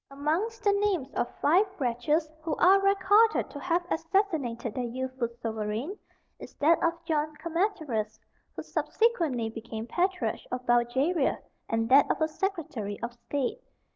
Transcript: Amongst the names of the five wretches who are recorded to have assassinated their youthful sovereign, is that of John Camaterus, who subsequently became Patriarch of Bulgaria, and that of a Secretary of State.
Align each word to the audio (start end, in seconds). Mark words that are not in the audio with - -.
Amongst 0.09 0.63
the 0.63 0.71
names 0.71 1.09
of 1.09 1.27
the 1.27 1.31
five 1.43 1.67
wretches 1.77 2.27
who 2.41 2.55
are 2.55 2.81
recorded 2.81 3.51
to 3.51 3.59
have 3.59 3.85
assassinated 3.91 4.73
their 4.73 4.83
youthful 4.83 5.27
sovereign, 5.43 5.95
is 6.39 6.55
that 6.55 6.81
of 6.83 7.05
John 7.05 7.35
Camaterus, 7.35 8.19
who 8.55 8.63
subsequently 8.63 9.51
became 9.51 9.85
Patriarch 9.85 10.39
of 10.51 10.65
Bulgaria, 10.65 11.37
and 11.69 11.87
that 11.89 12.09
of 12.09 12.19
a 12.19 12.27
Secretary 12.27 12.99
of 13.03 13.13
State. 13.13 13.61